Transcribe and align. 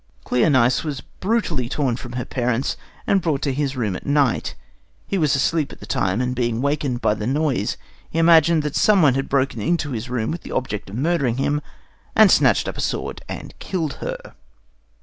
Cleonice 0.23 0.83
was 0.83 1.01
brutally 1.01 1.69
torn 1.69 1.95
from 1.95 2.13
her 2.13 2.25
parents 2.25 2.75
and 3.05 3.21
brought 3.21 3.43
to 3.43 3.53
his 3.53 3.77
room 3.77 3.95
at 3.95 4.03
night. 4.03 4.55
He 5.05 5.19
was 5.19 5.35
asleep 5.35 5.71
at 5.71 5.79
the 5.79 5.85
time, 5.85 6.21
and 6.21 6.35
being 6.35 6.57
awakened 6.57 7.01
by 7.01 7.13
the 7.13 7.27
noise, 7.27 7.77
he 8.09 8.17
imagined 8.17 8.63
that 8.63 8.75
someone 8.75 9.13
had 9.13 9.29
broken 9.29 9.61
into 9.61 9.91
his 9.91 10.09
room 10.09 10.31
with 10.31 10.41
the 10.41 10.53
object 10.53 10.89
of 10.89 10.95
murdering 10.95 11.37
him, 11.37 11.61
and 12.15 12.31
snatched 12.31 12.67
up 12.67 12.77
a 12.79 12.81
sword 12.81 13.21
and 13.29 13.53
killed 13.59 13.97
her. 14.01 14.33